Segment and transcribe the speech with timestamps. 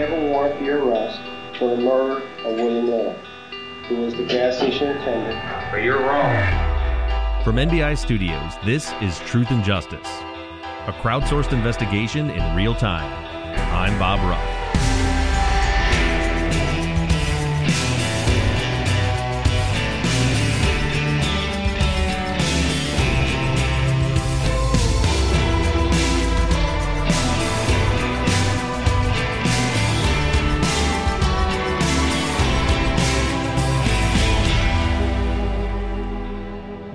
[0.00, 1.20] have a warrant for your arrest
[1.58, 3.12] for the murder of William Little,
[3.86, 5.38] who was the gas station attendant.
[5.70, 7.44] But you're wrong.
[7.44, 10.08] From NBI Studios, this is Truth and Justice,
[10.86, 13.12] a crowdsourced investigation in real time.
[13.74, 14.49] I'm Bob Ruff.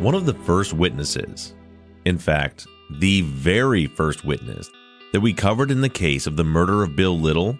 [0.05, 1.55] One of the first witnesses,
[2.05, 2.68] in fact,
[3.00, 4.70] the very first witness
[5.12, 7.58] that we covered in the case of the murder of Bill Little,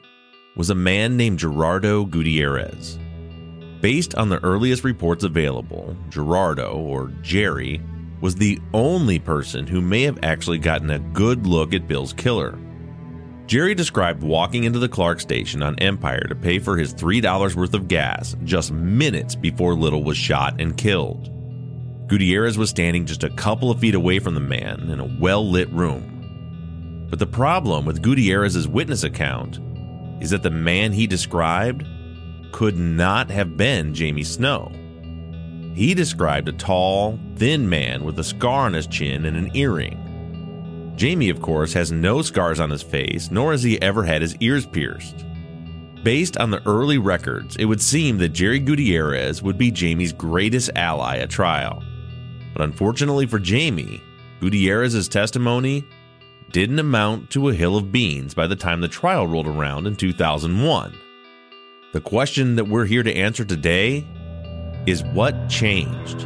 [0.56, 3.00] was a man named Gerardo Gutierrez.
[3.82, 7.82] Based on the earliest reports available, Gerardo, or Jerry,
[8.22, 12.60] was the only person who may have actually gotten a good look at Bill's killer.
[13.48, 17.74] Jerry described walking into the Clark station on Empire to pay for his $3 worth
[17.74, 21.32] of gas just minutes before Little was shot and killed.
[22.08, 25.50] Gutierrez was standing just a couple of feet away from the man in a well
[25.50, 27.08] lit room.
[27.10, 29.60] But the problem with Gutierrez's witness account
[30.22, 31.86] is that the man he described
[32.52, 34.72] could not have been Jamie Snow.
[35.74, 40.94] He described a tall, thin man with a scar on his chin and an earring.
[40.96, 44.38] Jamie, of course, has no scars on his face, nor has he ever had his
[44.38, 45.26] ears pierced.
[46.04, 50.70] Based on the early records, it would seem that Jerry Gutierrez would be Jamie's greatest
[50.76, 51.84] ally at trial.
[52.56, 54.02] But unfortunately for Jamie,
[54.40, 55.84] Gutierrez's testimony
[56.52, 59.98] didn't amount to a hill of beans by the time the trial rolled around in
[59.98, 60.98] 2001.
[61.92, 64.08] The question that we're here to answer today
[64.86, 66.26] is what changed?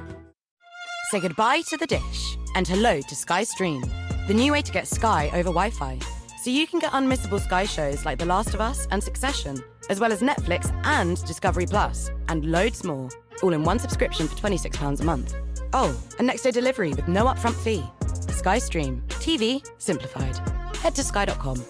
[1.11, 3.81] Say goodbye to the dish and hello to Sky Stream,
[4.29, 5.99] the new way to get Sky over Wi Fi.
[6.41, 9.99] So you can get unmissable Sky shows like The Last of Us and Succession, as
[9.99, 13.09] well as Netflix and Discovery Plus, and loads more,
[13.43, 15.35] all in one subscription for £26 a month.
[15.73, 17.83] Oh, and next day delivery with no upfront fee.
[18.31, 20.37] Sky Stream, TV simplified.
[20.77, 21.61] Head to sky.com.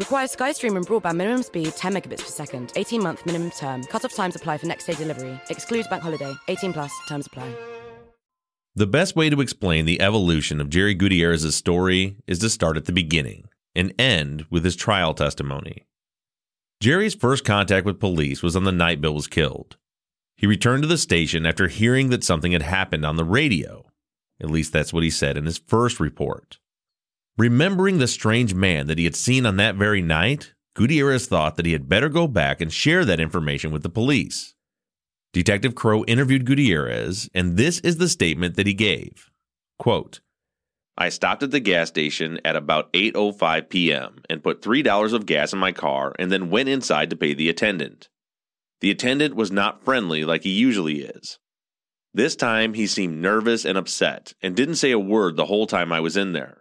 [0.00, 3.84] Requires SkyStream and broadband minimum speed 10 megabits per second, 18 month minimum term.
[3.84, 5.40] Cut off times apply for next day delivery.
[5.48, 6.34] Excludes bank holiday.
[6.48, 7.54] 18 plus terms apply.
[8.76, 12.86] The best way to explain the evolution of Jerry Gutierrez's story is to start at
[12.86, 15.86] the beginning and end with his trial testimony.
[16.80, 19.76] Jerry's first contact with police was on the night Bill was killed.
[20.36, 23.86] He returned to the station after hearing that something had happened on the radio.
[24.40, 26.58] At least that's what he said in his first report.
[27.38, 31.66] Remembering the strange man that he had seen on that very night, Gutierrez thought that
[31.66, 34.53] he had better go back and share that information with the police.
[35.34, 39.32] Detective Crow interviewed Gutierrez, and this is the statement that he gave.
[39.80, 40.20] Quote,
[40.96, 44.22] I stopped at the gas station at about 8:05 p.m.
[44.30, 47.48] and put $3 of gas in my car and then went inside to pay the
[47.48, 48.08] attendant.
[48.80, 51.40] The attendant was not friendly like he usually is.
[52.12, 55.90] This time he seemed nervous and upset and didn't say a word the whole time
[55.90, 56.58] I was in there.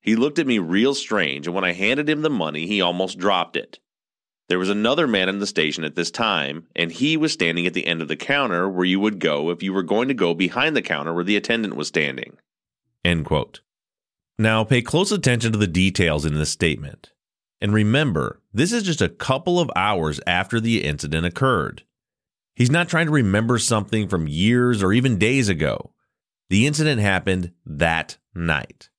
[0.00, 3.18] He looked at me real strange and when I handed him the money he almost
[3.18, 3.80] dropped it.
[4.48, 7.74] There was another man in the station at this time, and he was standing at
[7.74, 10.34] the end of the counter where you would go if you were going to go
[10.34, 12.36] behind the counter where the attendant was standing.
[13.04, 13.60] End quote.
[14.38, 17.12] Now, pay close attention to the details in this statement.
[17.60, 21.84] And remember, this is just a couple of hours after the incident occurred.
[22.54, 25.92] He's not trying to remember something from years or even days ago.
[26.50, 28.90] The incident happened that night.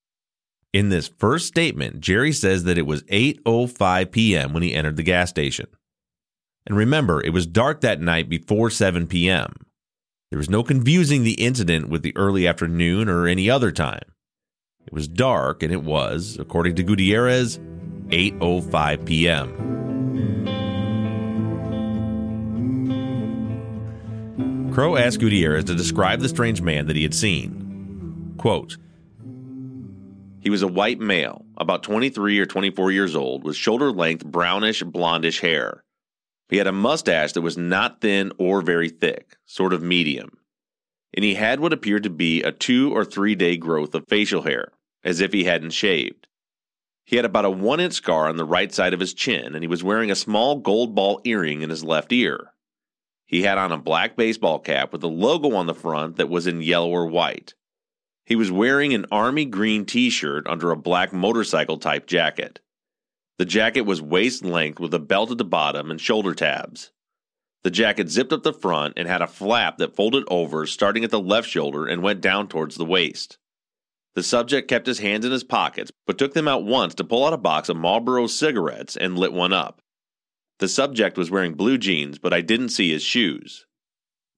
[0.77, 4.53] In this first statement, Jerry says that it was 8:05 p.m.
[4.53, 5.65] when he entered the gas station.
[6.67, 9.55] And remember, it was dark that night before 7 p.m.
[10.29, 14.03] There was no confusing the incident with the early afternoon or any other time.
[14.85, 17.57] It was dark and it was, according to Gutierrez,
[18.09, 19.73] 8:05 p.m.
[24.71, 28.35] Crow asked Gutierrez to describe the strange man that he had seen.
[28.37, 28.77] Quote,
[30.47, 34.81] he was a white male, about 23 or 24 years old, with shoulder length brownish
[34.81, 35.83] blondish hair.
[36.47, 40.37] He had a mustache that was not thin or very thick, sort of medium.
[41.13, 44.43] And he had what appeared to be a two or three day growth of facial
[44.43, 44.71] hair,
[45.03, 46.27] as if he hadn't shaved.
[47.03, 49.61] He had about a one inch scar on the right side of his chin, and
[49.61, 52.53] he was wearing a small gold ball earring in his left ear.
[53.25, 56.47] He had on a black baseball cap with a logo on the front that was
[56.47, 57.53] in yellow or white.
[58.27, 62.59] He was wearing an army green t shirt under a black motorcycle type jacket.
[63.37, 66.91] The jacket was waist length with a belt at the bottom and shoulder tabs.
[67.63, 71.09] The jacket zipped up the front and had a flap that folded over starting at
[71.09, 73.37] the left shoulder and went down towards the waist.
[74.13, 77.25] The subject kept his hands in his pockets, but took them out once to pull
[77.25, 79.81] out a box of Marlboro cigarettes and lit one up.
[80.59, 83.66] The subject was wearing blue jeans, but I didn't see his shoes.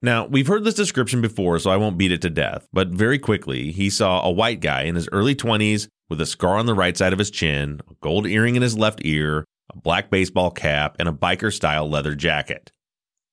[0.01, 3.19] Now, we've heard this description before, so I won't beat it to death, but very
[3.19, 6.73] quickly, he saw a white guy in his early 20s with a scar on the
[6.73, 9.43] right side of his chin, a gold earring in his left ear,
[9.73, 12.71] a black baseball cap, and a biker style leather jacket.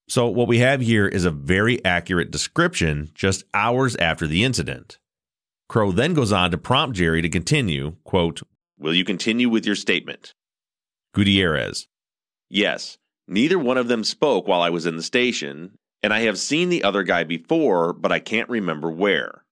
[0.08, 4.98] So, what we have here is a very accurate description just hours after the incident.
[5.68, 8.42] Crowe then goes on to prompt Jerry to continue, quote,
[8.78, 10.34] Will you continue with your statement?
[11.14, 11.86] Gutierrez,
[12.48, 16.38] Yes, neither one of them spoke while I was in the station, and I have
[16.38, 19.42] seen the other guy before, but I can't remember where.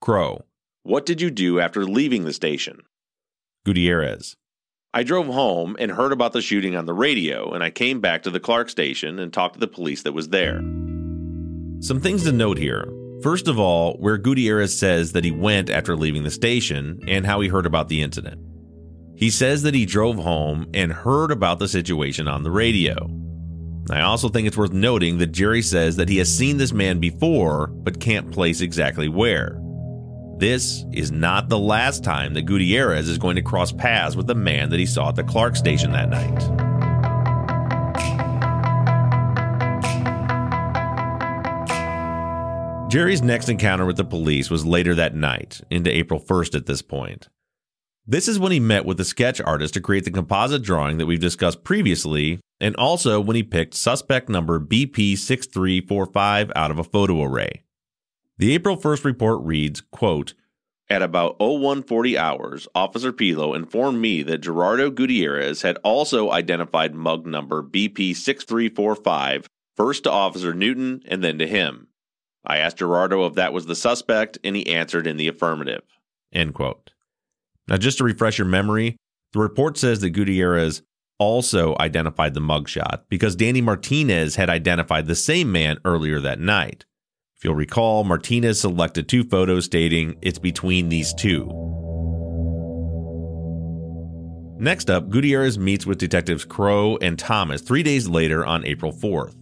[0.00, 0.46] Crow.
[0.84, 2.80] What did you do after leaving the station?
[3.66, 4.34] Gutierrez,
[4.94, 8.22] I drove home and heard about the shooting on the radio, and I came back
[8.22, 10.62] to the Clark station and talked to the police that was there.
[11.80, 12.90] Some things to note here.
[13.22, 17.42] First of all, where Gutierrez says that he went after leaving the station and how
[17.42, 18.40] he heard about the incident.
[19.14, 23.10] He says that he drove home and heard about the situation on the radio.
[23.90, 27.00] I also think it's worth noting that Jerry says that he has seen this man
[27.00, 29.60] before, but can't place exactly where.
[30.38, 34.34] This is not the last time that Gutierrez is going to cross paths with the
[34.34, 36.40] man that he saw at the Clark station that night.
[42.90, 46.82] Jerry's next encounter with the police was later that night, into April 1st at this
[46.82, 47.28] point.
[48.06, 51.06] This is when he met with the sketch artist to create the composite drawing that
[51.06, 57.22] we've discussed previously, and also when he picked suspect number BP6345 out of a photo
[57.22, 57.62] array.
[58.38, 60.34] The April 1st report reads, quote,
[60.90, 67.24] At about 0140 hours, Officer Pilo informed me that Gerardo Gutierrez had also identified mug
[67.24, 69.46] number BP6345
[69.76, 71.86] first to Officer Newton and then to him.
[72.44, 75.82] I asked Gerardo if that was the suspect, and he answered in the affirmative.
[76.32, 76.91] End quote.
[77.68, 78.96] Now, just to refresh your memory,
[79.32, 80.82] the report says that Gutierrez
[81.18, 86.84] also identified the mugshot because Danny Martinez had identified the same man earlier that night.
[87.36, 91.46] If you'll recall, Martinez selected two photos stating it's between these two.
[94.58, 99.34] Next up, Gutierrez meets with detectives Crowe and Thomas three days later on April 4th.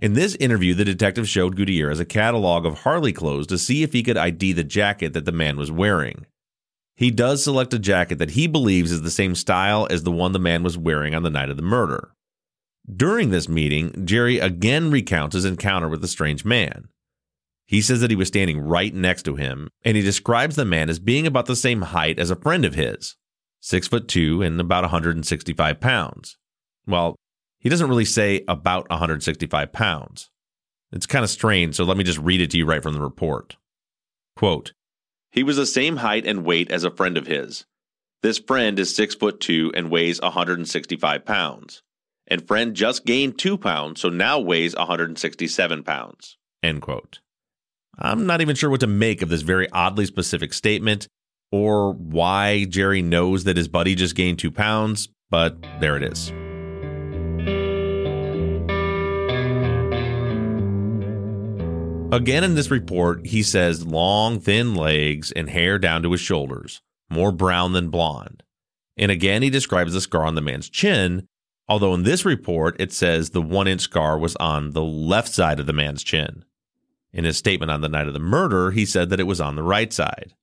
[0.00, 3.92] In this interview, the detective showed Gutierrez a catalog of Harley clothes to see if
[3.92, 6.24] he could ID the jacket that the man was wearing.
[6.98, 10.32] He does select a jacket that he believes is the same style as the one
[10.32, 12.10] the man was wearing on the night of the murder.
[12.92, 16.88] During this meeting, Jerry again recounts his encounter with the strange man.
[17.66, 20.90] He says that he was standing right next to him, and he describes the man
[20.90, 23.14] as being about the same height as a friend of his,
[23.60, 26.36] six foot two and about 165 pounds.
[26.84, 27.14] Well,
[27.60, 30.30] he doesn't really say about 165 pounds.
[30.90, 33.00] It's kind of strange, so let me just read it to you right from the
[33.00, 33.54] report.
[34.34, 34.72] Quote,
[35.30, 37.64] he was the same height and weight as a friend of his.
[38.22, 41.82] This friend is six foot two and weighs 165 pounds.
[42.26, 46.36] And friend just gained two pounds, so now weighs 167 pounds.
[46.62, 47.20] End quote.
[47.98, 51.08] I'm not even sure what to make of this very oddly specific statement
[51.50, 56.32] or why Jerry knows that his buddy just gained two pounds, but there it is.
[62.10, 66.80] Again in this report, he says long, thin legs and hair down to his shoulders,
[67.10, 68.42] more brown than blonde.
[68.96, 71.28] And again, he describes the scar on the man's chin,
[71.68, 75.60] although in this report, it says the one inch scar was on the left side
[75.60, 76.46] of the man's chin.
[77.12, 79.54] In his statement on the night of the murder, he said that it was on
[79.54, 80.34] the right side.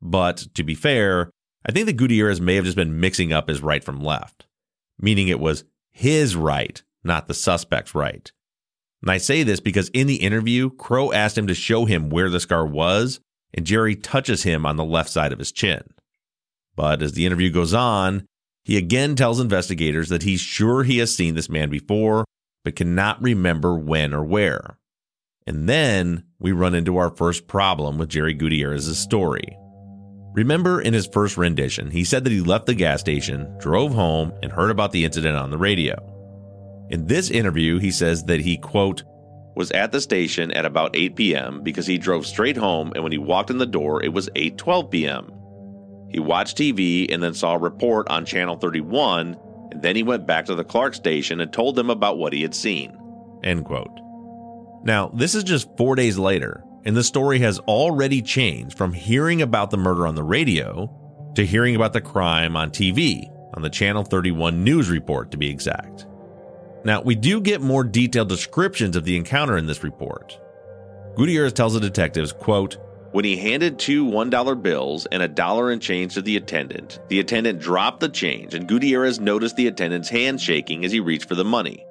[0.00, 1.32] But to be fair,
[1.66, 4.46] I think that Gutierrez may have just been mixing up his right from left,
[4.96, 8.30] meaning it was his right, not the suspect's right.
[9.02, 12.28] And I say this because in the interview, Crow asked him to show him where
[12.28, 13.20] the scar was,
[13.54, 15.82] and Jerry touches him on the left side of his chin.
[16.76, 18.26] But as the interview goes on,
[18.64, 22.24] he again tells investigators that he's sure he has seen this man before,
[22.64, 24.78] but cannot remember when or where.
[25.46, 29.56] And then we run into our first problem with Jerry Gutierrez's story.
[30.34, 34.32] Remember in his first rendition, he said that he left the gas station, drove home,
[34.42, 36.19] and heard about the incident on the radio.
[36.90, 39.04] In this interview, he says that he, quote,
[39.54, 41.62] was at the station at about 8 p.m.
[41.62, 44.90] because he drove straight home and when he walked in the door, it was 8:12
[44.90, 45.30] p.m.
[46.10, 49.36] He watched TV and then saw a report on channel 31
[49.70, 52.42] and then he went back to the Clark station and told them about what he
[52.42, 52.98] had seen.
[53.44, 54.00] End quote.
[54.82, 59.42] Now, this is just 4 days later, and the story has already changed from hearing
[59.42, 60.90] about the murder on the radio
[61.36, 65.48] to hearing about the crime on TV, on the Channel 31 news report to be
[65.48, 66.06] exact.
[66.84, 70.38] Now, we do get more detailed descriptions of the encounter in this report.
[71.16, 72.78] Gutierrez tells the detectives, quote,
[73.12, 77.18] when he handed two $1 bills and a dollar in change to the attendant, the
[77.18, 81.34] attendant dropped the change and Gutierrez noticed the attendant's hand shaking as he reached for
[81.34, 81.84] the money.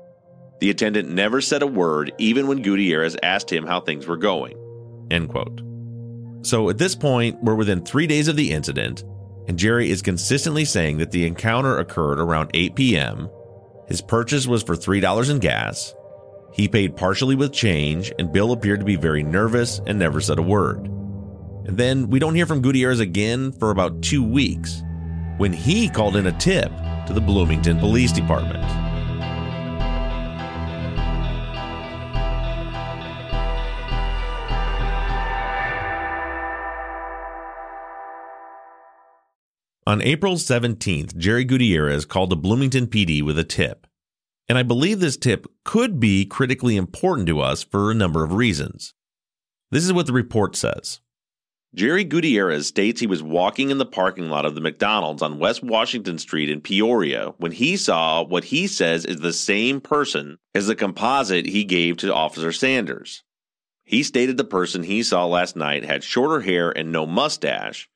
[0.62, 4.56] The attendant never said a word even when Gutierrez asked him how things were going.
[5.12, 5.62] End quote.
[6.42, 9.04] So at this point, we're within three days of the incident,
[9.48, 13.30] and Jerry is consistently saying that the encounter occurred around 8 p.m.
[13.90, 15.96] His purchase was for $3 in gas.
[16.54, 20.40] He paid partially with change, and Bill appeared to be very nervous and never said
[20.40, 20.86] a word.
[21.66, 24.84] And then we don't hear from Gutierrez again for about two weeks,
[25.38, 26.72] when he called in a tip
[27.08, 28.89] to the Bloomington Police Department.
[39.90, 43.88] On April 17th, Jerry Gutierrez called the Bloomington PD with a tip.
[44.48, 48.36] And I believe this tip could be critically important to us for a number of
[48.36, 48.94] reasons.
[49.72, 51.02] This is what the report says.
[51.74, 55.64] Jerry Gutierrez states he was walking in the parking lot of the McDonald's on West
[55.64, 60.68] Washington Street in Peoria when he saw what he says is the same person as
[60.68, 63.24] the composite he gave to Officer Sanders.
[63.86, 67.90] He stated the person he saw last night had shorter hair and no mustache,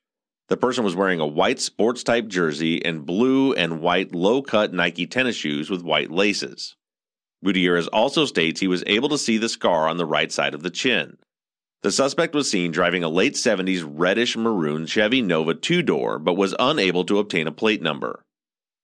[0.48, 4.72] the person was wearing a white sports type jersey and blue and white low cut
[4.72, 6.76] Nike tennis shoes with white laces.
[7.42, 10.62] Gutierrez also states he was able to see the scar on the right side of
[10.62, 11.18] the chin.
[11.82, 16.34] The suspect was seen driving a late 70s reddish maroon Chevy Nova two door but
[16.34, 18.24] was unable to obtain a plate number.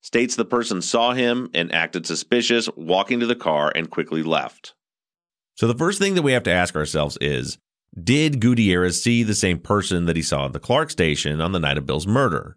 [0.02, 4.74] States the person saw him and acted suspicious, walking to the car and quickly left.
[5.56, 7.58] So, the first thing that we have to ask ourselves is
[7.98, 11.58] did Gutierrez see the same person that he saw at the Clark station on the
[11.58, 12.56] night of Bill's murder?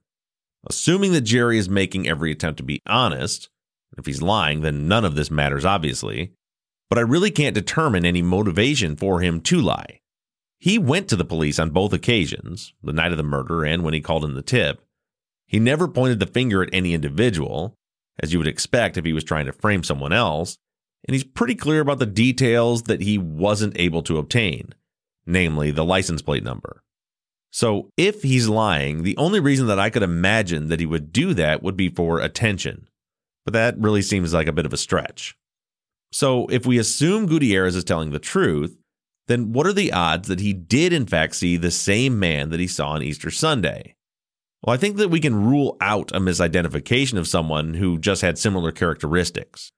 [0.68, 3.50] Assuming that Jerry is making every attempt to be honest,
[3.98, 6.34] if he's lying, then none of this matters, obviously,
[6.90, 10.02] but I really can't determine any motivation for him to lie.
[10.60, 13.94] He went to the police on both occasions, the night of the murder and when
[13.94, 14.82] he called in the tip.
[15.48, 17.76] He never pointed the finger at any individual,
[18.22, 20.58] as you would expect if he was trying to frame someone else,
[21.06, 24.74] and he's pretty clear about the details that he wasn't able to obtain
[25.26, 26.84] namely the license plate number.
[27.52, 31.36] So, if he's lying, the only reason that I could imagine that he would do
[31.36, 32.88] that would be for attention.
[33.46, 35.36] But that really seems like a bit of a stretch.
[36.12, 38.76] So, if we assume Gutierrez is telling the truth,
[39.28, 42.60] then what are the odds that he did in fact see the same man that
[42.60, 43.94] he saw on Easter Sunday?
[44.64, 48.40] Well, I think that we can rule out a misidentification of someone who just had
[48.40, 49.72] similar characteristics.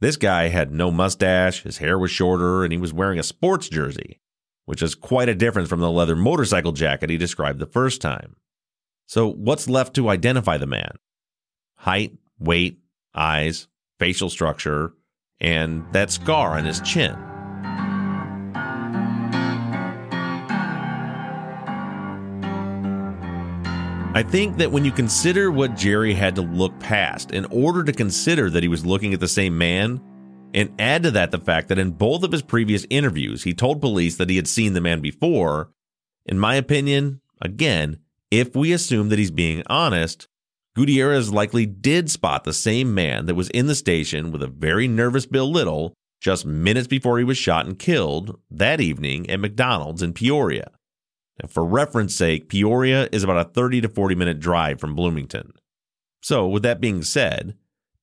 [0.00, 3.68] This guy had no mustache, his hair was shorter, and he was wearing a sports
[3.68, 4.21] jersey
[4.72, 8.36] which is quite a difference from the leather motorcycle jacket he described the first time.
[9.06, 10.92] So, what's left to identify the man?
[11.74, 12.78] Height, weight,
[13.14, 14.94] eyes, facial structure,
[15.40, 17.12] and that scar on his chin.
[24.14, 27.92] I think that when you consider what Jerry had to look past in order to
[27.92, 30.00] consider that he was looking at the same man,
[30.54, 33.80] and add to that the fact that in both of his previous interviews, he told
[33.80, 35.70] police that he had seen the man before.
[36.26, 37.98] In my opinion, again,
[38.30, 40.28] if we assume that he's being honest,
[40.74, 44.88] Gutierrez likely did spot the same man that was in the station with a very
[44.88, 50.02] nervous Bill Little just minutes before he was shot and killed that evening at McDonald's
[50.02, 50.70] in Peoria.
[51.42, 55.52] Now, for reference sake, Peoria is about a 30 to 40 minute drive from Bloomington.
[56.22, 57.56] So, with that being said,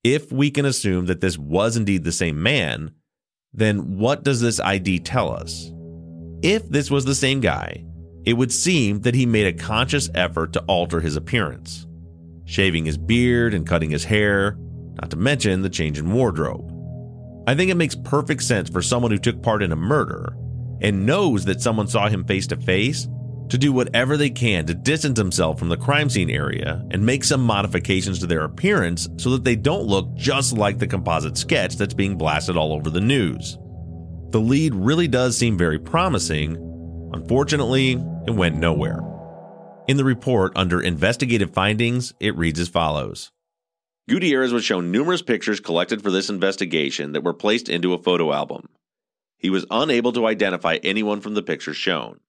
[0.03, 2.91] if we can assume that this was indeed the same man,
[3.53, 5.71] then what does this ID tell us?
[6.41, 7.83] If this was the same guy,
[8.25, 11.85] it would seem that he made a conscious effort to alter his appearance,
[12.45, 14.57] shaving his beard and cutting his hair,
[15.01, 16.73] not to mention the change in wardrobe.
[17.47, 20.35] I think it makes perfect sense for someone who took part in a murder
[20.81, 23.07] and knows that someone saw him face to face
[23.49, 27.23] to do whatever they can to distance themselves from the crime scene area and make
[27.23, 31.75] some modifications to their appearance so that they don't look just like the composite sketch
[31.75, 33.57] that's being blasted all over the news.
[34.31, 36.55] The lead really does seem very promising.
[37.13, 37.93] Unfortunately,
[38.27, 38.99] it went nowhere.
[39.87, 43.31] In the report under investigative findings, it reads as follows
[44.07, 48.31] Gutierrez was shown numerous pictures collected for this investigation that were placed into a photo
[48.31, 48.69] album.
[49.37, 52.19] He was unable to identify anyone from the pictures shown.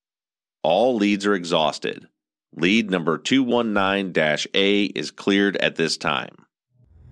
[0.62, 2.06] All leads are exhausted.
[2.54, 6.44] Lead number 219 A is cleared at this time.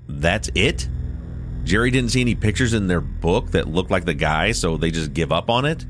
[0.07, 0.89] That's it?
[1.65, 4.91] Jerry didn't see any pictures in their book that looked like the guy, so they
[4.91, 5.87] just give up on it?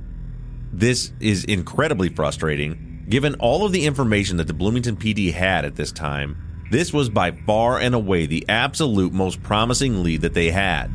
[0.73, 3.05] This is incredibly frustrating.
[3.09, 7.09] Given all of the information that the Bloomington PD had at this time, this was
[7.09, 10.91] by far and away the absolute most promising lead that they had.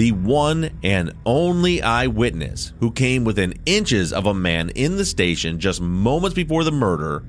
[0.00, 5.60] The one and only eyewitness who came within inches of a man in the station
[5.60, 7.22] just moments before the murder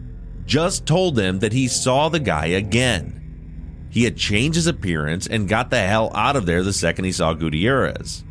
[0.45, 3.87] just told them that he saw the guy again.
[3.89, 7.11] He had changed his appearance and got the hell out of there the second he
[7.11, 8.23] saw Gutierrez.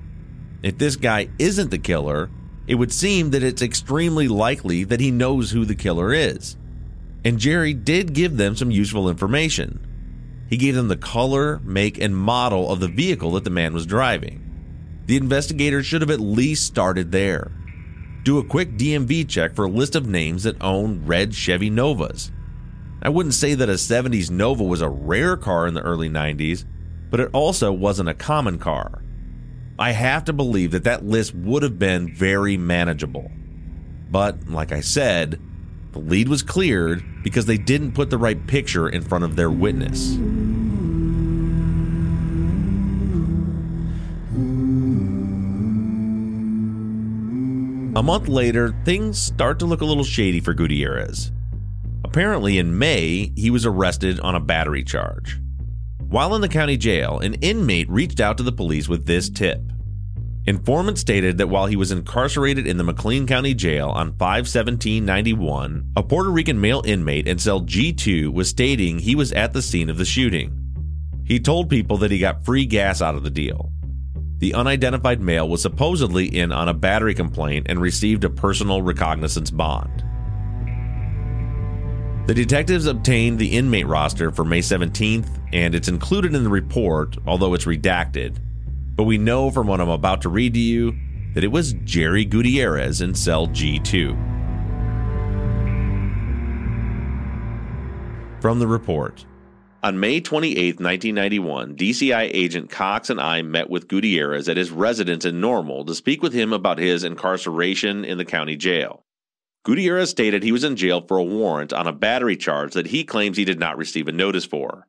[0.63, 2.31] If this guy isn't the killer,
[2.67, 6.57] it would seem that it's extremely likely that he knows who the killer is.
[7.27, 9.87] And Jerry did give them some useful information.
[10.51, 13.87] He gave them the color, make, and model of the vehicle that the man was
[13.87, 14.45] driving.
[15.07, 17.53] The investigators should have at least started there.
[18.25, 22.33] Do a quick DMV check for a list of names that own red Chevy Novas.
[23.01, 26.65] I wouldn't say that a 70s Nova was a rare car in the early 90s,
[27.11, 29.03] but it also wasn't a common car.
[29.79, 33.31] I have to believe that that list would have been very manageable.
[34.11, 35.41] But, like I said,
[35.93, 39.51] the lead was cleared because they didn't put the right picture in front of their
[39.51, 40.17] witness.
[47.97, 51.33] A month later, things start to look a little shady for Gutierrez.
[52.05, 55.41] Apparently, in May, he was arrested on a battery charge.
[55.99, 59.70] While in the county jail, an inmate reached out to the police with this tip.
[60.47, 66.03] Informant stated that while he was incarcerated in the McLean County Jail on 51791, a
[66.03, 69.99] Puerto Rican male inmate in cell G2 was stating he was at the scene of
[69.99, 70.57] the shooting.
[71.25, 73.71] He told people that he got free gas out of the deal.
[74.39, 79.51] The unidentified male was supposedly in on a battery complaint and received a personal recognizance
[79.51, 80.03] bond.
[82.27, 87.19] The detectives obtained the inmate roster for May 17th, and it's included in the report,
[87.27, 88.39] although it's redacted.
[89.01, 90.95] But we know from what I'm about to read to you
[91.33, 94.11] that it was Jerry Gutierrez in cell G2.
[98.43, 99.25] From the report
[99.83, 105.25] On May 28, 1991, DCI agent Cox and I met with Gutierrez at his residence
[105.25, 109.07] in Normal to speak with him about his incarceration in the county jail.
[109.65, 113.05] Gutierrez stated he was in jail for a warrant on a battery charge that he
[113.05, 114.87] claims he did not receive a notice for.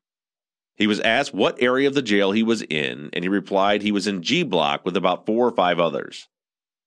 [0.77, 3.91] He was asked what area of the jail he was in, and he replied he
[3.91, 6.27] was in G Block with about four or five others.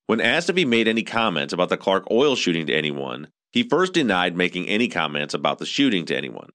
[0.07, 3.62] When asked if he made any comments about the Clark oil shooting to anyone, he
[3.62, 6.51] first denied making any comments about the shooting to anyone.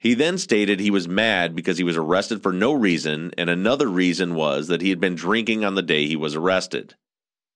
[0.00, 3.88] He then stated he was mad because he was arrested for no reason, and another
[3.88, 6.94] reason was that he had been drinking on the day he was arrested.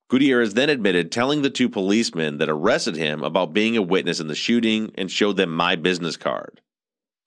[0.09, 4.29] Gutierrez then admitted telling the two policemen that arrested him about being a witness in
[4.29, 6.63] the shooting and showed them my business card.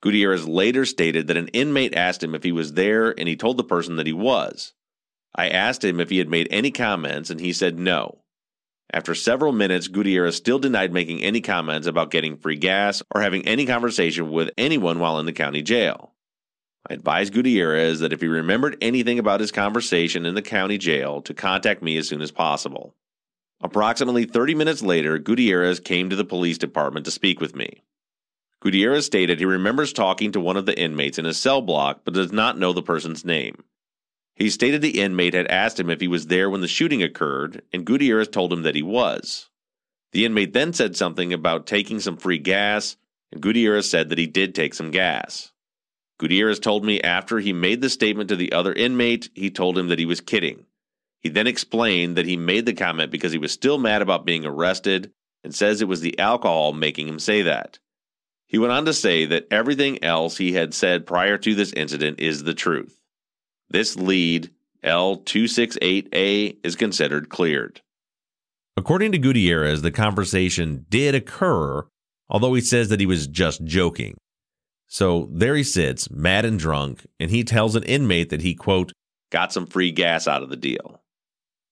[0.02, 3.56] Gutierrez later stated that an inmate asked him if he was there and he told
[3.56, 4.74] the person that he was.
[5.34, 8.18] I asked him if he had made any comments and he said no.
[8.92, 13.46] After several minutes, Gutierrez still denied making any comments about getting free gas or having
[13.48, 16.12] any conversation with anyone while in the county jail.
[16.90, 21.22] I advised Gutierrez that if he remembered anything about his conversation in the county jail,
[21.22, 22.94] to contact me as soon as possible.
[23.62, 27.84] Approximately 30 minutes later, Gutierrez came to the police department to speak with me.
[28.62, 32.14] Gutierrez stated he remembers talking to one of the inmates in his cell block but
[32.14, 33.64] does not know the person's name.
[34.36, 37.62] He stated the inmate had asked him if he was there when the shooting occurred,
[37.72, 39.50] and Gutierrez told him that he was.
[40.12, 42.96] The inmate then said something about taking some free gas,
[43.32, 45.50] and Gutierrez said that he did take some gas.
[46.20, 49.88] Gutierrez told me after he made the statement to the other inmate, he told him
[49.88, 50.66] that he was kidding.
[51.18, 54.46] He then explained that he made the comment because he was still mad about being
[54.46, 55.10] arrested
[55.42, 57.80] and says it was the alcohol making him say that.
[58.52, 62.20] He went on to say that everything else he had said prior to this incident
[62.20, 63.00] is the truth.
[63.70, 64.50] This lead,
[64.84, 67.80] L268A, is considered cleared.
[68.76, 71.86] According to Gutierrez, the conversation did occur,
[72.28, 74.18] although he says that he was just joking.
[74.86, 78.92] So there he sits, mad and drunk, and he tells an inmate that he, quote,
[79.30, 81.01] got some free gas out of the deal.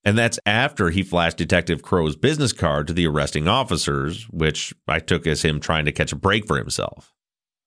[0.05, 4.99] And that's after he flashed Detective Crow's business card to the arresting officers, which I
[4.99, 7.13] took as him trying to catch a break for himself.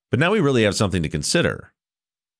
[0.09, 1.73] But now we really have something to consider.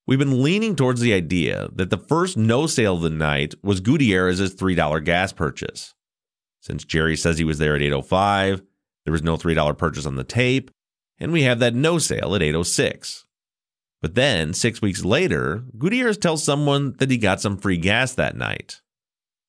[0.06, 3.80] We've been leaning towards the idea that the first no sale of the night was
[3.80, 5.94] Gutierrez's $3 gas purchase.
[6.60, 8.64] Since Jerry says he was there at 805,
[9.06, 10.72] there was no $3 purchase on the tape,
[11.20, 13.26] and we have that no sale at 806.
[14.02, 18.36] But then, six weeks later, Gutierrez tells someone that he got some free gas that
[18.36, 18.82] night.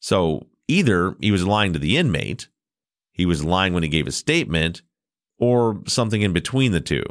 [0.04, 2.48] So either he was lying to the inmate,
[3.10, 4.82] he was lying when he gave a statement,
[5.38, 7.04] or something in between the two.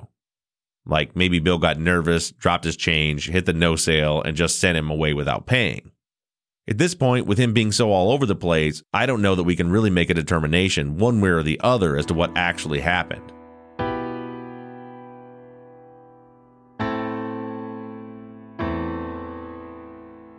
[0.86, 4.78] Like maybe Bill got nervous, dropped his change, hit the no sale, and just sent
[4.78, 5.90] him away without paying.
[6.68, 9.42] At this point, with him being so all over the place, I don't know that
[9.42, 12.82] we can really make a determination one way or the other as to what actually
[12.82, 13.34] happened.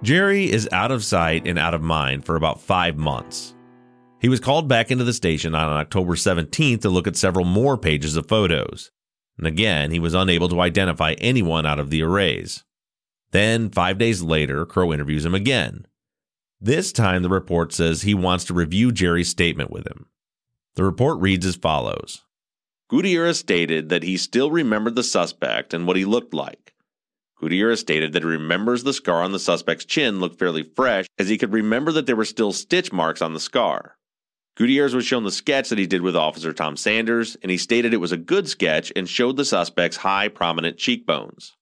[0.05, 3.55] Jerry is out of sight and out of mind for about five months.
[4.21, 7.79] He was called back into the station on October 17th to look at several more
[7.79, 8.90] pages of photos.
[9.38, 12.64] And again, he was unable to identify anyone out of the arrays.
[13.31, 15.87] Then, five days later, Crow interviews him again.
[16.61, 20.05] This time, the report says he wants to review Jerry's statement with him.
[20.75, 22.27] The report reads as follows
[22.90, 26.73] Gutierrez stated that he still remembered the suspect and what he looked like.
[27.40, 31.29] Gutierrez stated that he remembers the scar on the suspect's chin looked fairly fresh, as
[31.29, 33.97] he could remember that there were still stitch marks on the scar.
[34.57, 37.92] Gutierrez was shown the sketch that he did with Officer Tom Sanders, and he stated
[37.92, 41.55] it was a good sketch and showed the suspect's high, prominent cheekbones.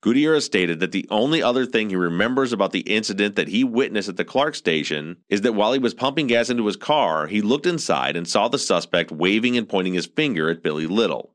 [0.00, 4.08] Gutierrez stated that the only other thing he remembers about the incident that he witnessed
[4.08, 7.42] at the Clark station is that while he was pumping gas into his car, he
[7.42, 11.34] looked inside and saw the suspect waving and pointing his finger at Billy Little.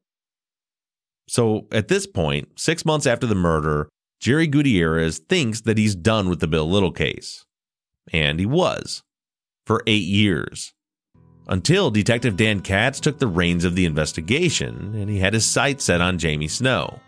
[1.27, 6.29] So at this point, six months after the murder, Jerry Gutierrez thinks that he's done
[6.29, 7.45] with the Bill Little case.
[8.11, 9.03] And he was.
[9.65, 10.73] For eight years.
[11.47, 15.85] Until Detective Dan Katz took the reins of the investigation and he had his sights
[15.85, 16.99] set on Jamie Snow.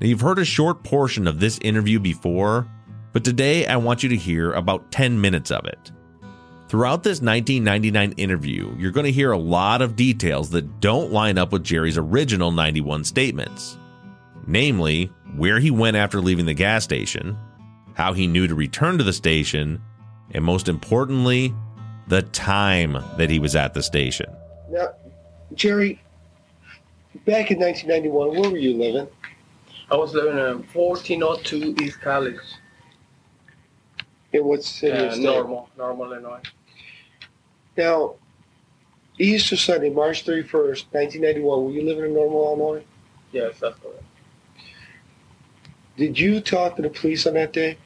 [0.00, 2.66] Now, you've heard a short portion of this interview before,
[3.12, 5.92] but today I want you to hear about 10 minutes of it.
[6.70, 11.36] Throughout this 1999 interview, you're going to hear a lot of details that don't line
[11.36, 13.76] up with Jerry's original 91 statements.
[14.46, 17.36] Namely, where he went after leaving the gas station,
[17.94, 19.82] how he knew to return to the station,
[20.30, 21.52] and most importantly,
[22.06, 24.32] the time that he was at the station.
[24.70, 24.90] Now,
[25.54, 26.00] Jerry,
[27.26, 29.08] back in 1991, where were you living?
[29.90, 32.38] I was living in 1402 East College,
[34.32, 34.96] In what city?
[34.96, 35.16] or uh.
[35.16, 36.40] Normal, Normal, Illinois.
[37.76, 38.14] Now,
[39.18, 42.84] Easter Sunday, March 31st, 1991, were you living in Normal, Illinois?
[43.32, 44.02] Yes, that's correct.
[45.96, 47.76] Did you talk to the police on that day?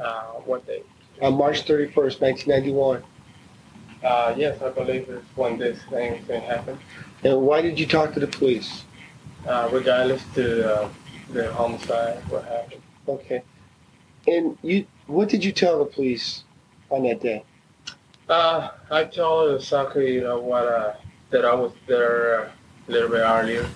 [0.00, 0.82] Uh, what day?
[1.22, 3.04] On March 31st, 1991.
[4.02, 6.78] Uh, yes, I believe it's when this thing, thing happened.
[7.22, 8.84] And why did you talk to the police?
[9.46, 10.88] Uh, regardless to uh,
[11.30, 12.82] the homicide, what happened.
[13.06, 13.42] Okay.
[14.26, 16.44] And you, what did you tell the police
[16.90, 17.44] on that day?
[18.28, 20.94] Uh, I told exactly you know, what uh,
[21.28, 22.50] that I was there uh,
[22.88, 23.68] a little bit earlier,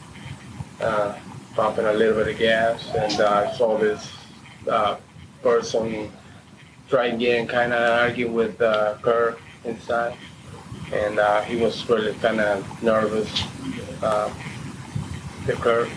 [0.80, 1.18] uh,
[1.54, 4.10] pumping a little bit of gas, and I saw this
[4.66, 4.96] uh,
[5.42, 6.10] person
[6.88, 10.16] trying getting kind of argue with uh, her inside,
[10.94, 13.30] and uh, he was really kind of nervous,
[14.00, 15.90] the Kurt,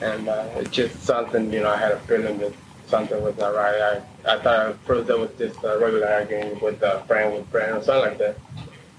[0.00, 2.52] and it's just something you know I had a feeling that
[2.86, 4.02] something was not right.
[4.24, 7.48] I, I thought at first that was just a regular arguing with a friend with
[7.48, 8.36] friend or something like that.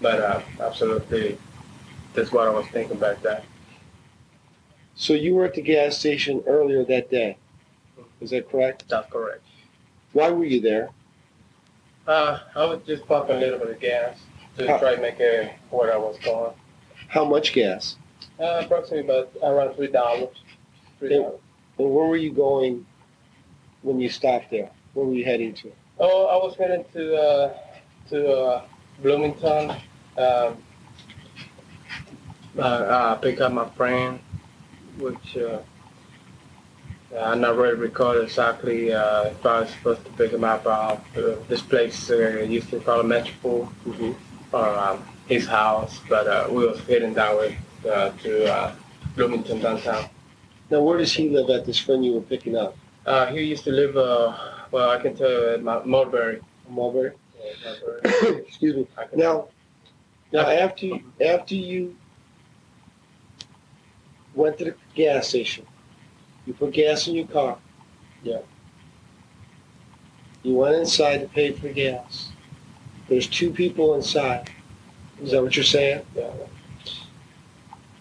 [0.02, 1.38] But uh, absolutely,
[2.13, 3.41] that's what I was thinking back then.
[4.95, 7.38] So you were at the gas station earlier that day.
[8.19, 8.86] Is that correct?
[8.89, 9.43] That's correct.
[10.13, 10.89] Why were you there?
[12.08, 14.17] Uh, I was just pumping a little bit of gas
[14.58, 16.54] to How- try to make it where I was going.
[17.10, 17.95] How much gas?
[18.39, 20.36] Uh, approximately about around three dollars.
[21.00, 21.39] Three dollars.
[21.78, 22.86] And where were you going
[23.88, 24.69] when you stopped there?
[24.93, 25.71] Where were you heading to?
[26.00, 27.58] Oh, I was heading to uh,
[28.10, 28.62] to uh,
[29.02, 29.71] Bloomington.
[30.17, 30.58] Um,
[32.58, 34.19] uh, uh, pick up my friend,
[34.97, 35.60] which uh,
[37.17, 40.65] I'm not really recall exactly uh, if I was supposed to pick him up.
[40.67, 40.97] Uh,
[41.47, 44.15] this place uh, used to call it Metropole, Mhm.
[44.52, 47.56] or um, his house, but uh, we was heading down with,
[47.89, 48.76] uh, to uh,
[49.15, 50.10] Bloomington downtown.
[50.71, 52.76] Now, where does he live at this friend you were picking up?
[53.08, 54.36] Uh, he used to live, uh,
[54.70, 56.41] well, I can tell you, at Mulberry.
[56.70, 57.13] Mulberry?
[57.39, 58.41] Yeah, Mulberry.
[58.46, 58.88] Excuse me.
[59.15, 59.48] Now,
[60.34, 61.96] now after you, after you
[64.36, 65.65] went to the gas station,
[66.46, 67.58] you put gas in your car.
[68.24, 68.39] Yeah.
[70.43, 72.34] You went inside to pay for gas.
[73.08, 74.50] There's two people inside.
[75.22, 76.06] Is that what you're saying?
[76.13, 76.34] Yeah.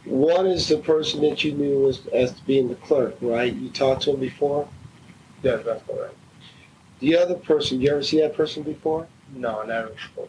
[0.04, 3.52] One is the person that you knew as, as being the clerk, right?
[3.52, 4.68] You talked to him before.
[5.42, 6.14] Yes, that's correct.
[7.00, 9.06] The other person, you ever see that person before?
[9.34, 10.28] No, never before.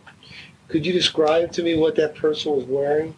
[0.67, 3.15] Could you describe to me what that person was wearing?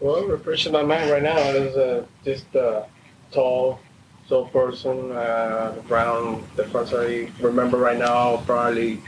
[0.00, 2.84] Well, refreshing my mind right now is uh, just uh,
[3.30, 3.80] tall,
[4.28, 9.00] tall person, uh, around the first I remember right now, probably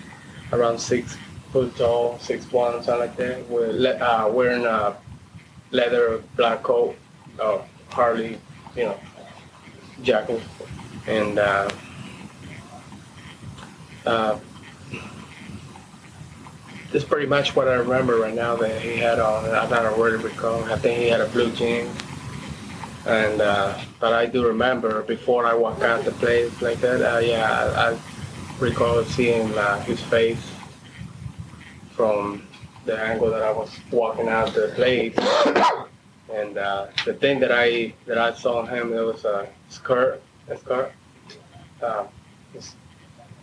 [0.52, 1.16] around six
[1.52, 3.48] foot tall, six one, something like that.
[3.48, 4.96] With le- uh, wearing a
[5.70, 6.96] leather black coat,
[7.40, 7.58] uh,
[7.90, 8.38] Harley,
[8.76, 8.98] you know,
[10.02, 10.42] jacket,
[11.06, 11.70] and uh,
[14.06, 14.38] uh,
[17.14, 19.44] pretty much what I remember right now that he had on.
[19.50, 20.64] I don't really recall.
[20.64, 21.96] I think he had a blue jeans.
[23.06, 27.02] And uh, but I do remember before I walk out the place like that.
[27.02, 27.98] Uh, yeah, I, I
[28.58, 30.44] recall seeing uh, his face
[31.92, 32.42] from
[32.84, 35.16] the angle that I was walking out the place.
[36.32, 40.56] And uh, the thing that I that I saw him, it was a skirt, a
[40.56, 40.92] skirt,
[41.82, 42.04] uh,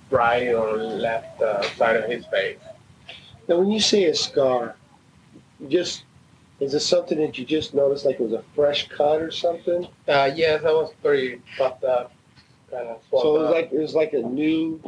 [0.09, 2.57] right or left uh, side of his face.
[3.47, 4.75] Now, when you say a scar,
[5.67, 6.03] just
[6.59, 9.87] is it something that you just noticed, like it was a fresh cut or something?
[10.07, 12.13] Uh, yes, I was pretty fucked up,
[12.69, 13.01] kind of.
[13.09, 13.55] So it was up.
[13.55, 14.81] like it was like a new.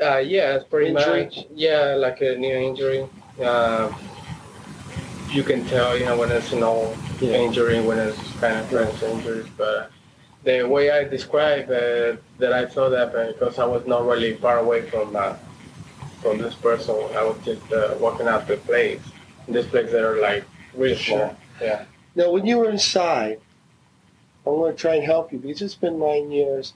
[0.00, 1.24] Uh, yeah, it's pretty Injury?
[1.24, 1.46] much.
[1.54, 3.08] Yeah, like a new injury.
[3.42, 3.92] Uh,
[5.30, 7.32] you can tell, you know, when it's an old Yeah.
[7.34, 9.44] injury, when it's kind of fresh injury.
[9.56, 9.90] But
[10.44, 14.34] the way I describe uh, that I saw that uh, because I was not really
[14.36, 15.34] far away from uh,
[16.22, 16.94] from this person.
[17.16, 19.00] I was just uh, walking out the place.
[19.48, 21.36] This place that are like really small.
[21.60, 21.84] Yeah.
[22.14, 23.40] Now, when you were inside,
[24.46, 26.74] I'm going to try and help you because it's been nine years.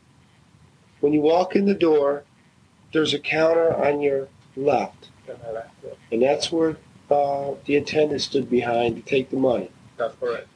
[1.01, 2.25] When you walk in the door,
[2.93, 5.11] there's a counter on your left,
[6.11, 6.77] and that's where
[7.11, 9.71] uh, the attendant stood behind to take the money.
[9.97, 10.49] That's correct.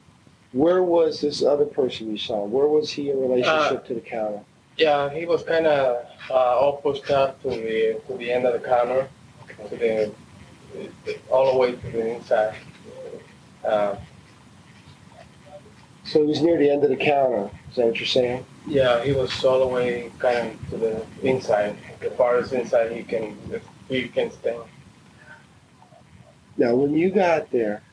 [0.57, 2.43] Where was this other person you saw?
[2.43, 4.39] Where was he in relationship to the counter?
[4.77, 8.53] Yeah, he was kind of uh, all pushed up to the to the end of
[8.59, 9.07] the counter,
[9.69, 10.11] to the
[11.29, 12.55] all the way to the inside.
[13.63, 13.95] Uh,
[16.05, 17.49] So he was near the end of the counter.
[17.69, 18.45] Is that what you're saying?
[18.65, 23.03] yeah, he was all the way kind of to the inside, the farthest inside he
[23.03, 23.35] can
[23.89, 24.63] he can stand.
[26.57, 27.83] Now, when you got there,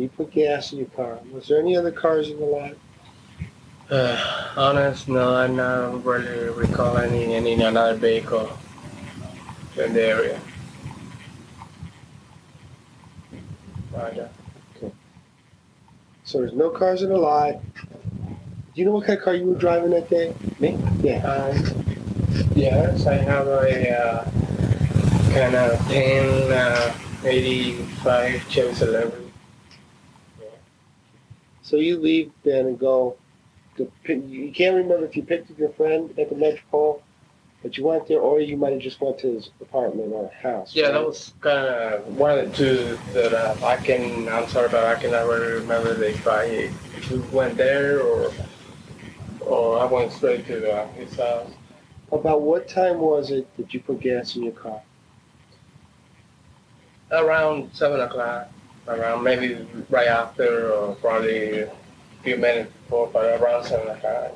[0.00, 2.74] you put gas in your car, was there any other cars in the lot?
[3.90, 8.50] Uh, honest, no, I don't really recall any any another vehicle
[9.76, 10.40] in the area.
[13.92, 14.28] Right, uh,
[16.24, 17.60] So there's no cars in the lot.
[17.74, 20.34] Do you know what kind of car you were driving that day?
[20.58, 20.78] Me?
[21.00, 21.24] Yeah.
[21.24, 21.70] Uh,
[22.56, 24.24] yes, I have a uh,
[25.32, 29.23] kind of 10, uh, 85 Chevy Celebrity.
[31.64, 33.16] So you leave then and go.
[33.78, 37.02] To, you can't remember if you picked up your friend at the Metropole,
[37.62, 40.76] but you went there, or you might have just went to his apartment or house.
[40.76, 40.92] Yeah, right?
[40.92, 44.84] that was kind of one of the two that uh, I can, I'm sorry, but
[44.84, 48.30] I cannot really remember if I if we went there or
[49.40, 51.50] or I went straight to uh, his house.
[52.12, 54.82] About what time was it that you put gas in your car?
[57.10, 58.50] Around 7 o'clock,
[58.88, 61.72] around maybe right after or probably a
[62.22, 64.32] few minutes before, but around 7 o'clock.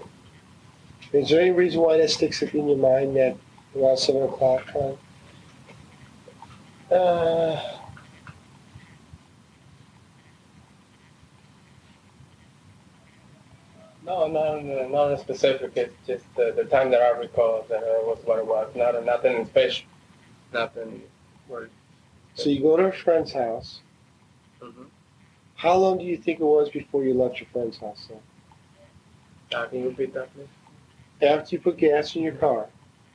[1.12, 3.36] Is there any reason why that sticks in your mind that
[3.74, 4.98] around seven o'clock time?
[6.90, 7.60] Uh,
[14.04, 15.72] no, no, no, not specific.
[15.76, 18.68] It's just the, the time that I recall that it was what it was.
[18.74, 19.86] Not nothing special.
[20.52, 21.02] Nothing.
[21.48, 21.70] Word.
[22.34, 23.80] So you go to a friend's house.
[24.62, 24.84] Mm-hmm.
[25.56, 28.08] How long do you think it was before you left your friend's house?
[28.08, 28.18] Then?
[29.58, 30.46] Uh, can you repeat that, please?
[31.26, 32.66] After you put gas in your car,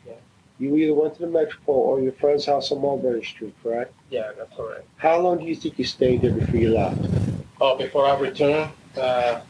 [0.06, 0.14] Yeah.
[0.60, 3.94] you either went to the Metropole or your friend's house on Mulberry Street, correct?
[4.10, 4.86] Yeah, that's correct.
[4.98, 7.00] How long do you think you stayed there before you left?
[7.62, 9.42] Oh, before I returned, uh,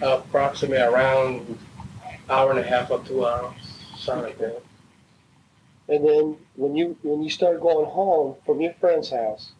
[0.00, 1.58] approximately around
[2.30, 3.54] hour and a half or two hours,
[3.96, 4.62] something like that.
[5.88, 9.52] And then when you when you started going home from your friend's house,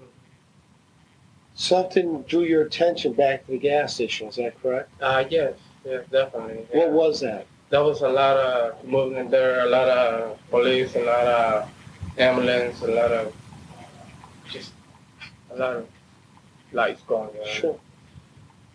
[1.59, 4.29] something drew your attention back to the gas station.
[4.29, 4.91] Is that correct?
[5.03, 6.65] Uh, yes, yes, definitely.
[6.71, 7.47] What was that?
[7.69, 11.69] There was a lot of movement there, a lot of police, a lot of
[12.17, 13.35] ambulance, a lot of
[14.49, 14.73] just
[15.51, 15.87] a lot of
[16.73, 17.47] lights going on.
[17.47, 17.79] Sure.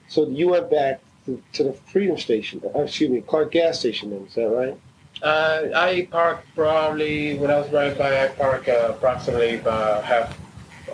[0.08, 4.12] So you went back to, to the Freedom Station, uh, excuse me, Clark gas station.
[4.12, 4.78] Then is that right?
[5.24, 8.26] Uh, I parked probably when I was driving by.
[8.26, 10.38] I parked uh, approximately about half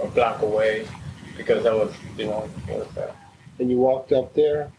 [0.01, 0.87] a block away
[1.39, 3.13] because I was, you know, was, uh,
[3.59, 4.69] And you walked up there,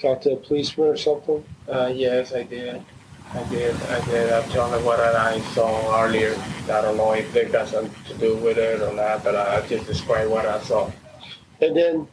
[0.00, 1.44] talked to a policeman or something.
[1.72, 2.82] uh, yes, I did.
[3.32, 3.74] I did.
[3.82, 4.32] I did.
[4.32, 6.34] I told them what I saw earlier.
[6.64, 9.64] I don't know if they got something to do with it or not, but I
[9.68, 10.90] just described what I saw.
[11.60, 12.08] And then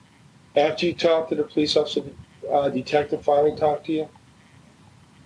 [0.56, 2.04] after you talked to the police officer,
[2.52, 4.10] uh, detective finally talked to you.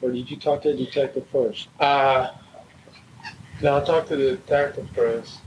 [0.01, 1.67] or did you talk to the detective first?
[1.79, 2.31] Uh,
[3.61, 5.39] now I talked to the detective first,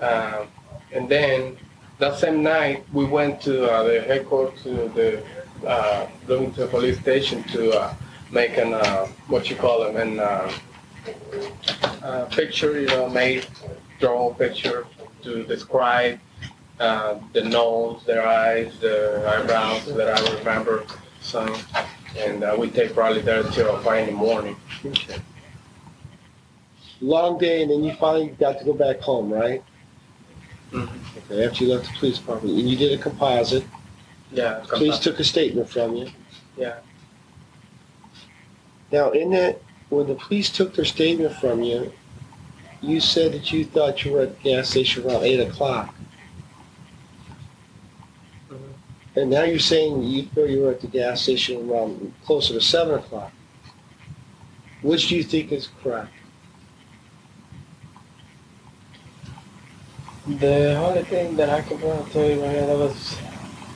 [0.00, 0.48] um,
[0.92, 1.56] and then
[1.98, 5.24] that same night we went to uh, the headquarters to the
[5.66, 7.94] uh, Bloomington police station to uh,
[8.30, 10.52] make an uh, what you call them an uh,
[12.02, 13.46] uh, picture, you know, made
[14.00, 14.86] draw a picture
[15.22, 16.18] to describe
[16.80, 20.84] uh, the nose, their eyes, the eyebrows that I remember
[21.20, 21.56] some,
[22.18, 24.56] and we take probably there till five in the morning.
[24.84, 25.16] Okay.
[27.00, 29.62] Long day, and then you finally got to go back home, right?
[30.72, 30.88] Mhm.
[31.30, 33.64] Okay, after you left the police department, and you did a composite.
[34.32, 36.08] Yeah, Police took a statement from you.
[36.58, 36.78] yeah.
[38.90, 41.92] Now, in that, when the police took their statement from you,
[42.80, 45.94] you said that you thought you were at the gas station around eight o'clock,
[48.50, 48.58] Mhm.
[49.16, 52.60] and now you're saying you feel you were at the gas station around closer to
[52.60, 53.32] seven o'clock.
[54.82, 56.12] Which do you think is correct?
[60.26, 63.18] The only thing that I can probably tell you right now that was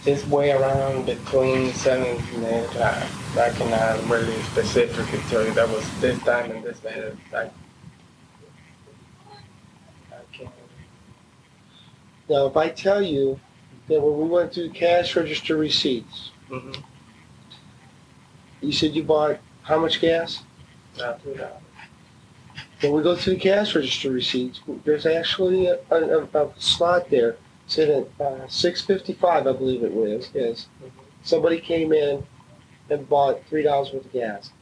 [0.05, 2.97] just way around between seven and eight o'clock.
[3.37, 7.17] I cannot really specifically tell you that was this time and this minute.
[7.35, 7.51] I, I
[10.33, 10.51] can't.
[12.31, 13.39] Now, if I tell you
[13.89, 16.81] that when we went through cash register receipts, Mm-hmm.
[18.63, 20.43] you said you bought how much gas?
[20.97, 21.61] Not too loud.
[22.81, 27.37] When we go to the cash register receipts, there's actually a, a, a slot there.
[27.67, 30.31] Said at uh, six fifty-five, I believe it was.
[30.35, 30.69] Is
[31.23, 32.25] somebody came in
[32.89, 34.53] and bought three dollars worth of gas.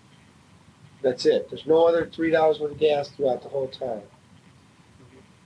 [1.02, 1.48] That's it.
[1.48, 4.02] There's no other three dollars worth of gas throughout the whole time.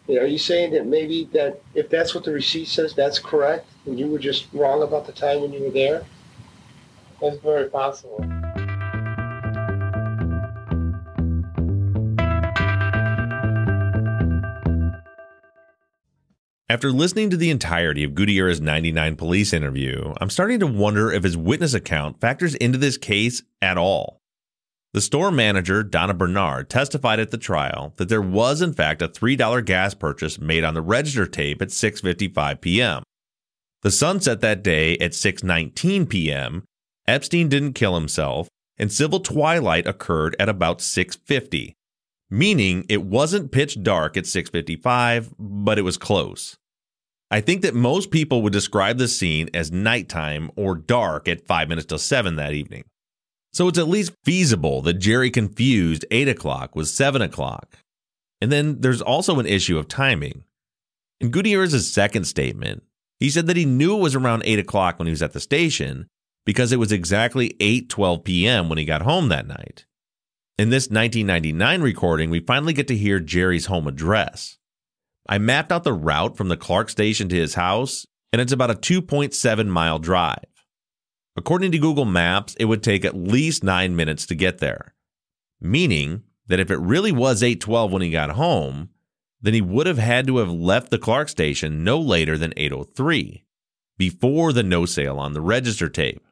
[0.09, 3.99] Are you saying that maybe that if that's what the receipt says, that's correct, and
[3.99, 6.05] you were just wrong about the time when you were there?
[7.21, 8.25] That's very possible.
[16.71, 21.25] After listening to the entirety of Gutierrez's 99 police interview, I'm starting to wonder if
[21.25, 24.21] his witness account factors into this case at all.
[24.93, 29.09] The store manager, Donna Bernard, testified at the trial that there was in fact a
[29.09, 33.03] $3 gas purchase made on the register tape at 6:55 p.m.
[33.83, 36.63] The sun set that day at 6:19 p.m.
[37.09, 41.73] Epstein didn't kill himself, and civil twilight occurred at about 6:50,
[42.31, 46.57] meaning it wasn't pitch dark at 6:55, but it was close.
[47.31, 51.69] I think that most people would describe the scene as nighttime or dark at 5
[51.69, 52.85] minutes till 7 that evening.
[53.53, 57.79] So it's at least feasible that Gerry confused 8 o'clock with 7 o'clock.
[58.41, 60.45] And then there's also an issue of timing.
[61.21, 62.83] In Gutierrez's second statement,
[63.19, 65.41] he said that he knew it was around 8 o'clock when he was at the
[65.41, 66.07] station
[66.47, 68.69] because it was exactly 8:12 p.m.
[68.69, 69.85] when he got home that night.
[70.61, 74.59] In this 1999 recording, we finally get to hear Gerry's home address.
[75.27, 78.71] I mapped out the route from the Clark station to his house, and it's about
[78.71, 80.45] a 2.7 mile drive.
[81.35, 84.95] According to Google Maps, it would take at least 9 minutes to get there.
[85.63, 88.91] Meaning that if it really was 8:12 when he got home,
[89.41, 93.45] then he would have had to have left the Clark station no later than 8:03,
[93.97, 96.23] before the no sale on the register tape.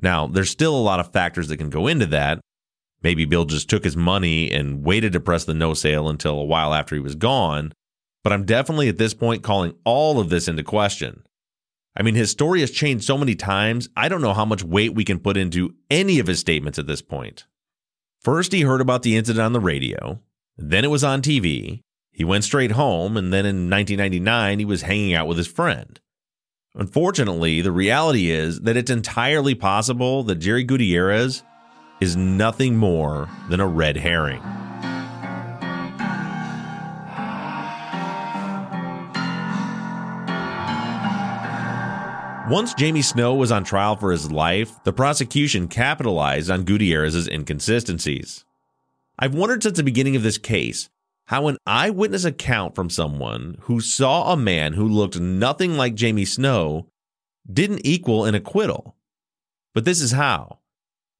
[0.00, 2.38] Now, there's still a lot of factors that can go into that.
[3.02, 6.44] Maybe Bill just took his money and waited to press the no sale until a
[6.44, 7.72] while after he was gone,
[8.24, 11.22] but I'm definitely at this point calling all of this into question.
[11.96, 14.94] I mean, his story has changed so many times, I don't know how much weight
[14.94, 17.46] we can put into any of his statements at this point.
[18.20, 20.20] First, he heard about the incident on the radio,
[20.56, 21.80] then it was on TV,
[22.12, 26.00] he went straight home, and then in 1999, he was hanging out with his friend.
[26.74, 31.44] Unfortunately, the reality is that it's entirely possible that Gerry Gutierrez
[32.00, 34.42] is nothing more than a red herring.
[42.48, 48.46] Once Jamie Snow was on trial for his life, the prosecution capitalized on Gutierrez's inconsistencies.
[49.18, 50.88] I've wondered since the beginning of this case
[51.26, 56.24] how an eyewitness account from someone who saw a man who looked nothing like Jamie
[56.24, 56.86] Snow
[57.52, 58.96] didn't equal an acquittal.
[59.74, 60.60] But this is how.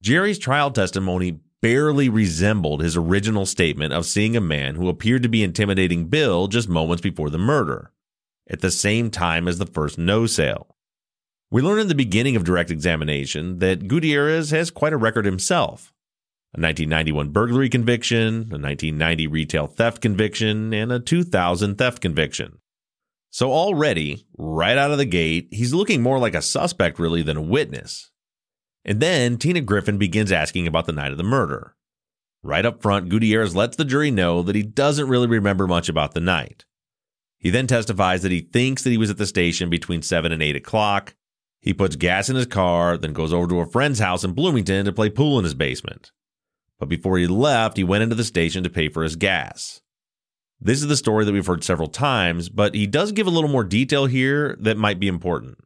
[0.01, 5.29] Gerry's trial testimony barely resembled his original statement of seeing a man who appeared to
[5.29, 7.91] be intimidating Bill just moments before the murder,
[8.49, 10.75] at the same time as the first no sale.
[11.51, 15.93] We learn in the beginning of direct examination that Gutierrez has quite a record himself
[16.55, 22.57] a 1991 burglary conviction, a 1990 retail theft conviction, and a 2000 theft conviction.
[23.29, 27.37] So already, right out of the gate, he's looking more like a suspect really than
[27.37, 28.09] a witness.
[28.85, 31.75] And then Tina Griffin begins asking about the night of the murder.
[32.41, 36.13] Right up front, Gutierrez lets the jury know that he doesn't really remember much about
[36.13, 36.65] the night.
[37.37, 40.41] He then testifies that he thinks that he was at the station between 7 and
[40.41, 41.15] 8 o'clock.
[41.61, 44.85] He puts gas in his car, then goes over to a friend's house in Bloomington
[44.85, 46.11] to play pool in his basement.
[46.79, 49.81] But before he left, he went into the station to pay for his gas.
[50.61, 53.49] This is the story that we've heard several times, but he does give a little
[53.49, 55.57] more detail here that might be important.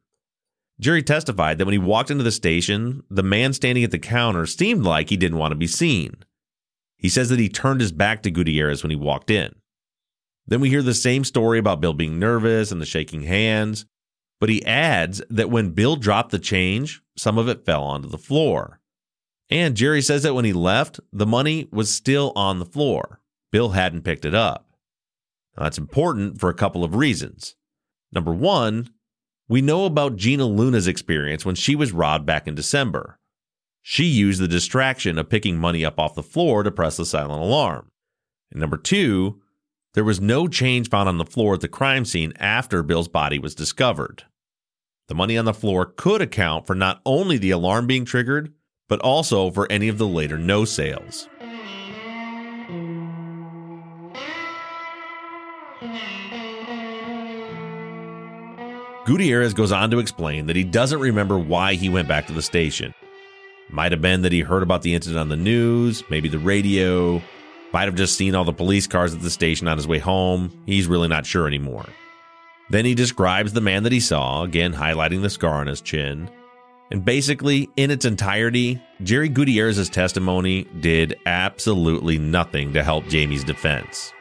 [0.84, 4.46] Gerry testified that when he walked into the station, the man standing at the counter
[4.46, 6.18] seemed like he didn't want to be seen.
[6.98, 9.56] He says that he turned his back to Gutierrez when he walked in.
[10.46, 13.86] Then we hear the same story about Bill being nervous and the shaking hands,
[14.42, 18.18] but he adds that when Bill dropped the change, some of it fell onto the
[18.18, 18.82] floor.
[19.50, 23.22] And Gerry says that when he left, the money was still on the floor.
[23.52, 24.68] Bill hadn't picked it up.
[25.56, 27.56] Now, that's important for a couple of reasons.
[28.12, 28.90] Number one,
[29.54, 33.20] we know about Gina Luna's experience when she was robbed back in December.
[33.84, 37.40] She used the distraction of picking money up off the floor to press the silent
[37.40, 37.92] alarm.
[38.50, 39.44] And number two,
[39.94, 43.38] there was no change found on the floor at the crime scene after Bill's body
[43.38, 44.24] was discovered.
[45.08, 48.52] The money on the floor could account for not only the alarm being triggered,
[48.90, 51.30] but also for any of the later no sales.
[59.06, 62.42] Gutierrez goes on to explain that he doesn't remember why he went back to the
[62.42, 62.94] station.
[63.70, 67.22] Might have been that he heard about the incident on the news, maybe the radio,
[67.74, 70.52] might have just seen all the police cars at the station on his way home.
[70.66, 71.86] He's really not sure anymore.
[72.70, 76.30] Then he describes the man that he saw, again highlighting the scar on his chin.
[76.92, 84.14] And basically, in its entirety, Gerry Gutierrez's testimony did absolutely nothing to help Jamie's defense.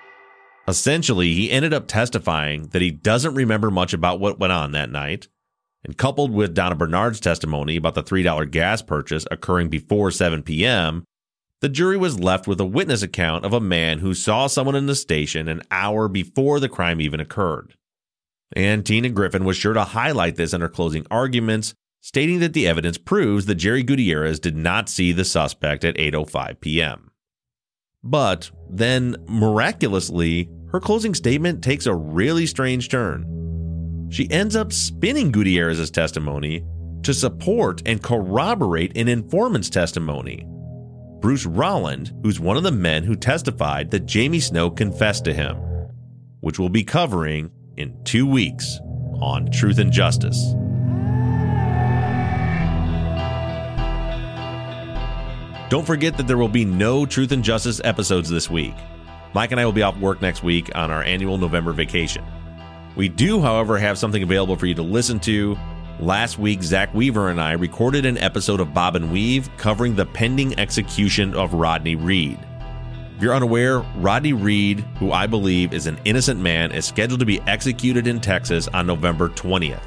[0.73, 4.91] Essentially, he ended up testifying that he doesn't remember much about what went on that
[4.91, 5.29] night,
[5.85, 11.05] and coupled with Donna Bernard's testimony about the $3 gas purchase occurring before 7 p.m.,
[11.61, 14.87] the jury was left with a witness account of a man who saw someone in
[14.87, 17.75] the station an hour before the crime even occurred.
[18.57, 22.67] And Tina Griffin was sure to highlight this in her closing arguments, stating that the
[22.67, 27.11] evidence proves that Gerry Gutierrez did not see the suspect at 8:05 p.m.
[28.03, 34.09] But then miraculously, her closing statement takes a really strange turn.
[34.11, 36.65] She ends up spinning Gutierrez's testimony
[37.03, 40.47] to support and corroborate an informant's testimony
[41.21, 45.57] Bruce Rolland, who's one of the men who testified that Jamie Snow confessed to him,
[46.41, 48.81] which we'll be covering in two weeks
[49.21, 50.55] on Truth and Justice.
[55.71, 58.75] Don't forget that there will be no Truth and Justice episodes this week.
[59.35, 62.25] Mike and I will be off work next week on our annual November vacation.
[62.97, 65.57] We do, however, have something available for you to listen to
[66.03, 70.05] Last week, Zach Weaver and I recorded an episode of Bob and Weave covering the
[70.05, 72.41] pending execution of Rodney Reed.
[73.17, 77.27] If you're unaware, Rodney Reed, who I believe is an innocent man, is scheduled to
[77.27, 79.83] be executed in Texas on November 20th.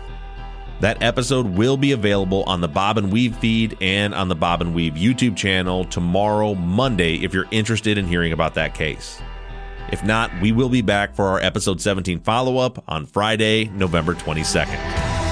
[0.79, 4.61] That episode will be available on the Bob and Weave feed and on the Bob
[4.61, 9.21] and Weave YouTube channel tomorrow, Monday, if you're interested in hearing about that case.
[9.91, 14.13] If not, we will be back for our episode 17 follow up on Friday, November
[14.13, 14.77] 22nd.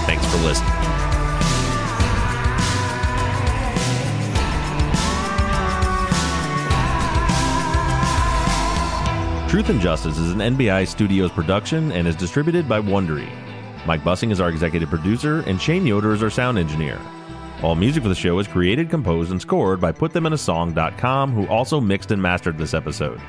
[0.06, 0.70] Thanks for listening.
[9.50, 13.30] Truth and Justice is an NBI Studios production and is distributed by Wondery.
[13.86, 17.00] Mike Bussing is our executive producer, and Shane Yoder is our sound engineer.
[17.62, 22.10] All music for the show is created, composed, and scored by PutThemInASong.com, who also mixed
[22.10, 23.22] and mastered this episode.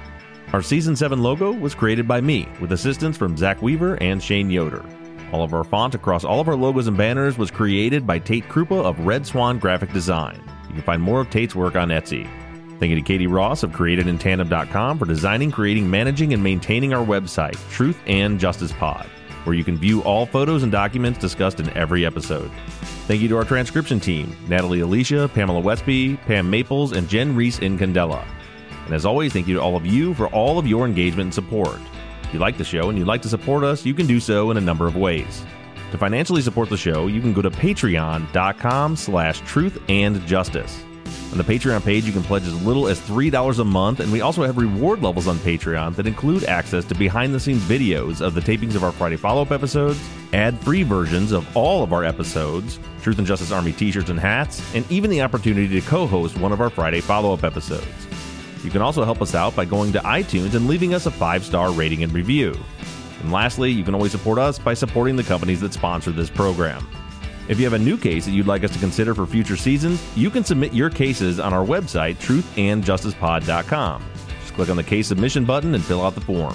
[0.54, 4.48] Our Season 7 logo was created by me, with assistance from Zach Weaver and Shane
[4.48, 4.84] Yoder.
[5.32, 8.48] All of our font across all of our logos and banners was created by Tate
[8.48, 10.40] Krupa of Red Swan Graphic Design.
[10.68, 12.28] You can find more of Tate's work on Etsy.
[12.78, 17.56] Thank you to Katie Ross of CreatedInTandem.com for designing, creating, managing, and maintaining our website,
[17.70, 19.06] Truth and Justice Pod,
[19.42, 22.48] where you can view all photos and documents discussed in every episode.
[23.08, 27.58] Thank you to our transcription team, Natalie Alicia, Pamela Westby, Pam Maples, and Jen Reese
[27.58, 28.24] in Candela.
[28.84, 31.34] And as always, thank you to all of you for all of your engagement and
[31.34, 31.80] support
[32.24, 34.50] If you like the show and you'd like to support us, you can do so
[34.50, 35.44] in a number of ways.
[35.92, 40.82] To financially support the show, you can go to patreon.com slash truth and justice.
[41.30, 44.20] On the Patreon page, you can pledge as little as $3 a month, and we
[44.20, 48.34] also have reward levels on Patreon that include access to behind the scenes videos of
[48.34, 49.98] the tapings of our Friday follow up episodes,
[50.32, 54.20] ad free versions of all of our episodes, Truth and Justice Army t shirts and
[54.20, 57.84] hats, and even the opportunity to co host one of our Friday follow up episodes.
[58.64, 61.44] You can also help us out by going to iTunes and leaving us a five
[61.44, 62.58] star rating and review.
[63.20, 66.86] And lastly, you can always support us by supporting the companies that sponsor this program.
[67.46, 70.02] If you have a new case that you'd like us to consider for future seasons,
[70.16, 74.04] you can submit your cases on our website, truthandjusticepod.com.
[74.40, 76.54] Just click on the case submission button and fill out the form.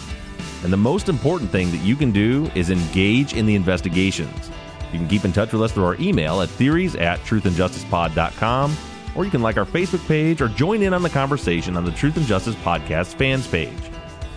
[0.64, 4.50] And the most important thing that you can do is engage in the investigations.
[4.92, 8.76] You can keep in touch with us through our email at theories at truthandjusticepod.com,
[9.16, 11.92] or you can like our Facebook page or join in on the conversation on the
[11.92, 13.74] Truth and Justice Podcast fans page.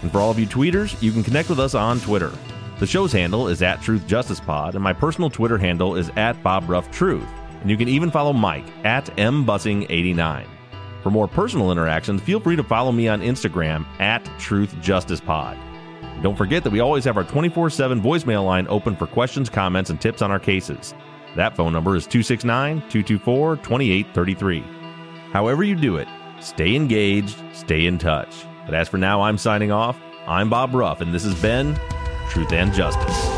[0.03, 2.33] And for all of you tweeters, you can connect with us on Twitter.
[2.79, 6.43] The show's handle is at Truth Justice Pod, and my personal Twitter handle is at
[6.43, 7.29] Bob Ruff Truth.
[7.61, 10.47] And you can even follow Mike at mbussing89.
[11.03, 15.57] For more personal interactions, feel free to follow me on Instagram at Truth Justice Pod.
[16.23, 19.91] Don't forget that we always have our 24 7 voicemail line open for questions, comments,
[19.91, 20.95] and tips on our cases.
[21.37, 24.65] That phone number is 269 224 2833.
[25.33, 26.09] However, you do it,
[26.41, 28.45] stay engaged, stay in touch.
[28.67, 29.99] But as for now, I'm signing off.
[30.27, 31.79] I'm Bob Ruff, and this has been
[32.31, 33.32] Truth and Justice.